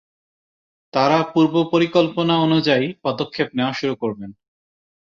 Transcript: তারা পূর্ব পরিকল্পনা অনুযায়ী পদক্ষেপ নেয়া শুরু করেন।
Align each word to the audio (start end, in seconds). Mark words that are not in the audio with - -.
তারা 0.93 1.17
পূর্ব 1.33 1.53
পরিকল্পনা 1.73 2.35
অনুযায়ী 2.37 2.85
পদক্ষেপ 3.03 3.47
নেয়া 3.57 3.73
শুরু 3.73 3.95
করেন। 4.01 4.31